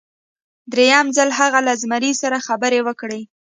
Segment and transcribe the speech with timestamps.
[0.71, 3.21] دریم ځل هغې له زمري سره خبرې وکړې.